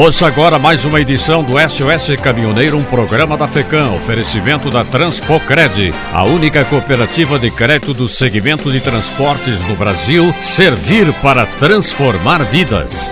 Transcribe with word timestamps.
Ouça 0.00 0.28
agora 0.28 0.60
mais 0.60 0.84
uma 0.84 1.00
edição 1.00 1.42
do 1.42 1.54
SOS 1.58 2.14
Caminhoneiro, 2.22 2.78
um 2.78 2.84
programa 2.84 3.36
da 3.36 3.48
FECAM, 3.48 3.90
oferecimento 3.94 4.70
da 4.70 4.84
Transpocred, 4.84 5.90
a 6.12 6.22
única 6.22 6.64
cooperativa 6.64 7.36
de 7.36 7.50
crédito 7.50 7.92
do 7.92 8.08
segmento 8.08 8.70
de 8.70 8.80
transportes 8.80 9.60
no 9.66 9.74
Brasil, 9.74 10.32
servir 10.40 11.12
para 11.14 11.44
transformar 11.46 12.44
vidas. 12.44 13.10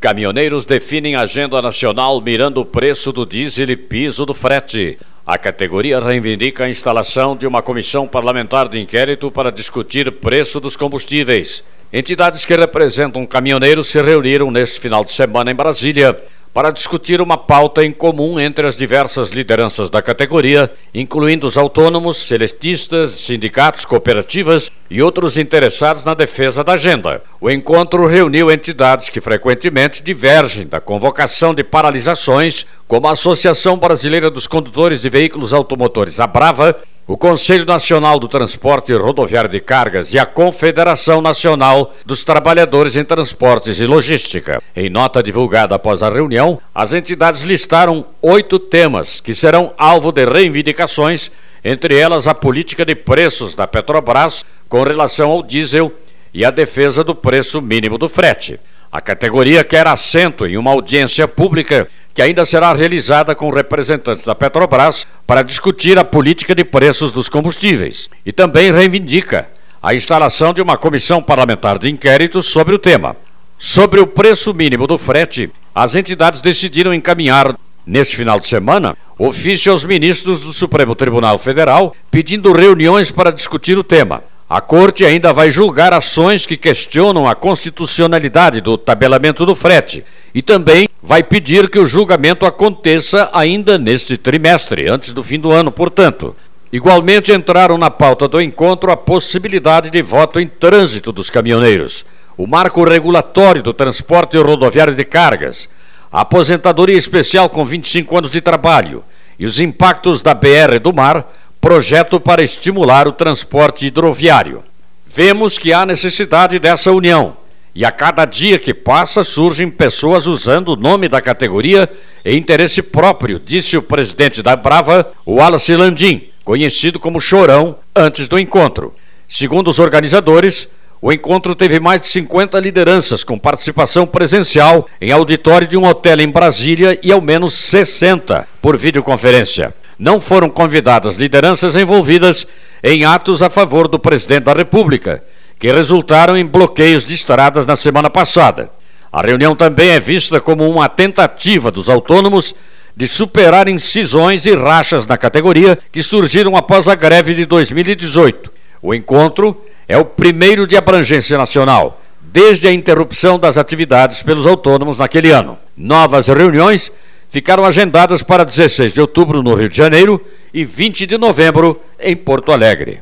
Caminhoneiros 0.00 0.64
definem 0.64 1.14
agenda 1.14 1.60
nacional 1.60 2.22
mirando 2.22 2.62
o 2.62 2.64
preço 2.64 3.12
do 3.12 3.26
diesel 3.26 3.68
e 3.68 3.76
piso 3.76 4.24
do 4.24 4.32
frete. 4.32 4.96
A 5.30 5.38
categoria 5.38 6.00
reivindica 6.00 6.64
a 6.64 6.68
instalação 6.68 7.36
de 7.36 7.46
uma 7.46 7.62
comissão 7.62 8.04
parlamentar 8.04 8.66
de 8.66 8.80
inquérito 8.80 9.30
para 9.30 9.52
discutir 9.52 10.10
preço 10.10 10.58
dos 10.58 10.74
combustíveis. 10.74 11.62
Entidades 11.92 12.44
que 12.44 12.56
representam 12.56 13.24
caminhoneiros 13.24 13.86
se 13.86 14.02
reuniram 14.02 14.50
neste 14.50 14.80
final 14.80 15.04
de 15.04 15.12
semana 15.12 15.52
em 15.52 15.54
Brasília 15.54 16.20
para 16.52 16.70
discutir 16.70 17.20
uma 17.20 17.36
pauta 17.36 17.84
em 17.84 17.92
comum 17.92 18.38
entre 18.40 18.66
as 18.66 18.76
diversas 18.76 19.30
lideranças 19.30 19.88
da 19.88 20.02
categoria, 20.02 20.70
incluindo 20.92 21.46
os 21.46 21.56
autônomos, 21.56 22.16
celestistas, 22.16 23.12
sindicatos, 23.12 23.84
cooperativas 23.84 24.70
e 24.90 25.00
outros 25.00 25.38
interessados 25.38 26.04
na 26.04 26.14
defesa 26.14 26.64
da 26.64 26.72
agenda. 26.72 27.22
O 27.40 27.50
encontro 27.50 28.06
reuniu 28.06 28.50
entidades 28.50 29.08
que 29.08 29.20
frequentemente 29.20 30.02
divergem 30.02 30.66
da 30.66 30.80
convocação 30.80 31.54
de 31.54 31.62
paralisações, 31.62 32.66
como 32.88 33.06
a 33.06 33.12
Associação 33.12 33.78
Brasileira 33.78 34.30
dos 34.30 34.46
Condutores 34.46 35.02
de 35.02 35.08
Veículos 35.08 35.52
Automotores, 35.52 36.18
a 36.18 36.26
Brava, 36.26 36.76
o 37.12 37.16
Conselho 37.16 37.66
Nacional 37.66 38.20
do 38.20 38.28
Transporte 38.28 38.92
Rodoviário 38.92 39.50
de 39.50 39.58
Cargas 39.58 40.14
e 40.14 40.18
a 40.20 40.24
Confederação 40.24 41.20
Nacional 41.20 41.92
dos 42.06 42.22
Trabalhadores 42.22 42.94
em 42.94 43.02
Transportes 43.02 43.80
e 43.80 43.84
Logística. 43.84 44.62
Em 44.76 44.88
nota 44.88 45.20
divulgada 45.20 45.74
após 45.74 46.04
a 46.04 46.08
reunião, 46.08 46.60
as 46.72 46.92
entidades 46.92 47.42
listaram 47.42 48.06
oito 48.22 48.60
temas 48.60 49.20
que 49.20 49.34
serão 49.34 49.74
alvo 49.76 50.12
de 50.12 50.24
reivindicações, 50.24 51.32
entre 51.64 51.98
elas 51.98 52.28
a 52.28 52.32
política 52.32 52.84
de 52.84 52.94
preços 52.94 53.56
da 53.56 53.66
Petrobras 53.66 54.44
com 54.68 54.80
relação 54.84 55.32
ao 55.32 55.42
diesel 55.42 55.92
e 56.32 56.44
a 56.44 56.50
defesa 56.52 57.02
do 57.02 57.12
preço 57.12 57.60
mínimo 57.60 57.98
do 57.98 58.08
frete. 58.08 58.60
A 58.92 59.00
categoria 59.00 59.64
quer 59.64 59.86
assento 59.88 60.46
em 60.46 60.56
uma 60.56 60.70
audiência 60.70 61.26
pública 61.26 61.88
que 62.20 62.24
ainda 62.24 62.44
será 62.44 62.74
realizada 62.74 63.34
com 63.34 63.48
representantes 63.48 64.26
da 64.26 64.34
Petrobras 64.34 65.06
para 65.26 65.40
discutir 65.40 65.98
a 65.98 66.04
política 66.04 66.54
de 66.54 66.62
preços 66.62 67.12
dos 67.12 67.30
combustíveis 67.30 68.10
e 68.26 68.30
também 68.30 68.70
reivindica 68.70 69.48
a 69.82 69.94
instalação 69.94 70.52
de 70.52 70.60
uma 70.60 70.76
comissão 70.76 71.22
parlamentar 71.22 71.78
de 71.78 71.88
inquérito 71.88 72.42
sobre 72.42 72.74
o 72.74 72.78
tema. 72.78 73.16
Sobre 73.58 74.00
o 74.00 74.06
preço 74.06 74.52
mínimo 74.52 74.86
do 74.86 74.98
frete, 74.98 75.50
as 75.74 75.94
entidades 75.94 76.42
decidiram 76.42 76.92
encaminhar, 76.92 77.56
neste 77.86 78.16
final 78.16 78.38
de 78.38 78.48
semana, 78.48 78.94
ofício 79.18 79.72
aos 79.72 79.82
ministros 79.82 80.42
do 80.42 80.52
Supremo 80.52 80.94
Tribunal 80.94 81.38
Federal 81.38 81.96
pedindo 82.10 82.52
reuniões 82.52 83.10
para 83.10 83.32
discutir 83.32 83.78
o 83.78 83.82
tema. 83.82 84.22
A 84.50 84.60
Corte 84.60 85.04
ainda 85.04 85.32
vai 85.32 85.48
julgar 85.48 85.92
ações 85.92 86.44
que 86.44 86.56
questionam 86.56 87.28
a 87.28 87.36
constitucionalidade 87.36 88.60
do 88.60 88.76
tabelamento 88.76 89.46
do 89.46 89.54
frete 89.54 90.04
e 90.34 90.42
também 90.42 90.88
vai 91.00 91.22
pedir 91.22 91.70
que 91.70 91.78
o 91.78 91.86
julgamento 91.86 92.44
aconteça 92.44 93.30
ainda 93.32 93.78
neste 93.78 94.16
trimestre, 94.16 94.90
antes 94.90 95.12
do 95.12 95.22
fim 95.22 95.38
do 95.38 95.52
ano, 95.52 95.70
portanto. 95.70 96.34
Igualmente 96.72 97.30
entraram 97.32 97.78
na 97.78 97.92
pauta 97.92 98.26
do 98.26 98.40
encontro 98.40 98.90
a 98.90 98.96
possibilidade 98.96 99.88
de 99.88 100.02
voto 100.02 100.40
em 100.40 100.48
trânsito 100.48 101.12
dos 101.12 101.30
caminhoneiros, 101.30 102.04
o 102.36 102.44
marco 102.44 102.82
regulatório 102.82 103.62
do 103.62 103.72
transporte 103.72 104.36
rodoviário 104.36 104.96
de 104.96 105.04
cargas, 105.04 105.68
a 106.10 106.22
aposentadoria 106.22 106.98
especial 106.98 107.48
com 107.48 107.64
25 107.64 108.18
anos 108.18 108.32
de 108.32 108.40
trabalho 108.40 109.04
e 109.38 109.46
os 109.46 109.60
impactos 109.60 110.20
da 110.20 110.34
BR 110.34 110.80
do 110.82 110.92
mar, 110.92 111.24
projeto 111.60 112.18
para 112.18 112.42
estimular 112.42 113.06
o 113.06 113.12
transporte 113.12 113.86
hidroviário. 113.86 114.62
Vemos 115.06 115.58
que 115.58 115.72
há 115.72 115.84
necessidade 115.84 116.58
dessa 116.58 116.90
união 116.90 117.36
e 117.74 117.84
a 117.84 117.92
cada 117.92 118.24
dia 118.24 118.58
que 118.58 118.74
passa 118.74 119.22
surgem 119.22 119.70
pessoas 119.70 120.26
usando 120.26 120.70
o 120.70 120.76
nome 120.76 121.08
da 121.08 121.20
categoria 121.20 121.88
em 122.24 122.36
interesse 122.36 122.82
próprio, 122.82 123.38
disse 123.38 123.76
o 123.76 123.82
presidente 123.82 124.42
da 124.42 124.56
Brava, 124.56 125.12
Wallace 125.26 125.74
Landim, 125.76 126.24
conhecido 126.44 126.98
como 126.98 127.20
Chorão, 127.20 127.76
antes 127.94 128.28
do 128.28 128.38
encontro. 128.38 128.94
Segundo 129.28 129.68
os 129.68 129.78
organizadores, 129.78 130.68
o 131.00 131.12
encontro 131.12 131.54
teve 131.54 131.78
mais 131.78 132.00
de 132.00 132.08
50 132.08 132.58
lideranças 132.58 133.24
com 133.24 133.38
participação 133.38 134.06
presencial 134.06 134.86
em 135.00 135.12
auditório 135.12 135.66
de 135.66 135.76
um 135.76 135.86
hotel 135.86 136.20
em 136.20 136.28
Brasília 136.28 136.98
e 137.02 137.12
ao 137.12 137.20
menos 137.20 137.54
60 137.54 138.46
por 138.60 138.76
videoconferência. 138.76 139.72
Não 140.00 140.18
foram 140.18 140.48
convidadas 140.48 141.18
lideranças 141.18 141.76
envolvidas 141.76 142.46
em 142.82 143.04
atos 143.04 143.42
a 143.42 143.50
favor 143.50 143.86
do 143.86 143.98
presidente 143.98 144.44
da 144.44 144.54
República 144.54 145.22
que 145.58 145.70
resultaram 145.70 146.38
em 146.38 146.46
bloqueios 146.46 147.04
de 147.04 147.12
estradas 147.12 147.66
na 147.66 147.76
semana 147.76 148.08
passada. 148.08 148.70
A 149.12 149.20
reunião 149.20 149.54
também 149.54 149.90
é 149.90 150.00
vista 150.00 150.40
como 150.40 150.66
uma 150.66 150.88
tentativa 150.88 151.70
dos 151.70 151.90
autônomos 151.90 152.54
de 152.96 153.06
superar 153.06 153.68
incisões 153.68 154.46
e 154.46 154.54
rachas 154.54 155.06
na 155.06 155.18
categoria 155.18 155.78
que 155.92 156.02
surgiram 156.02 156.56
após 156.56 156.88
a 156.88 156.94
greve 156.94 157.34
de 157.34 157.44
2018. 157.44 158.50
O 158.80 158.94
encontro 158.94 159.54
é 159.86 159.98
o 159.98 160.04
primeiro 160.06 160.66
de 160.66 160.78
abrangência 160.78 161.36
nacional, 161.36 162.00
desde 162.22 162.66
a 162.66 162.72
interrupção 162.72 163.38
das 163.38 163.58
atividades 163.58 164.22
pelos 164.22 164.46
autônomos 164.46 164.98
naquele 164.98 165.30
ano. 165.30 165.58
Novas 165.76 166.26
reuniões 166.28 166.90
ficaram 167.30 167.64
agendadas 167.64 168.22
para 168.22 168.44
16 168.44 168.92
de 168.92 169.00
outubro 169.00 169.42
no 169.42 169.54
Rio 169.54 169.68
de 169.68 169.76
Janeiro 169.76 170.20
e 170.52 170.64
20 170.64 171.06
de 171.06 171.16
novembro 171.16 171.80
em 171.98 172.14
Porto 172.14 172.52
Alegre. 172.52 172.98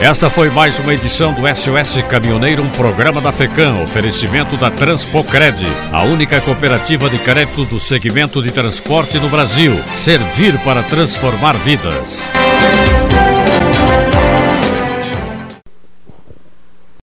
Esta 0.00 0.30
foi 0.30 0.48
mais 0.48 0.78
uma 0.78 0.94
edição 0.94 1.34
do 1.34 1.42
SOS 1.54 2.02
Caminhoneiro, 2.08 2.62
um 2.62 2.70
programa 2.70 3.20
da 3.20 3.30
FECAM, 3.30 3.82
oferecimento 3.82 4.56
da 4.56 4.70
Transpocred, 4.70 5.62
a 5.92 6.04
única 6.04 6.40
cooperativa 6.40 7.10
de 7.10 7.18
crédito 7.18 7.66
do 7.66 7.78
segmento 7.78 8.42
de 8.42 8.50
transporte 8.50 9.18
no 9.18 9.28
Brasil. 9.28 9.74
Servir 9.92 10.58
para 10.60 10.82
transformar 10.84 11.52
vidas. 11.58 12.24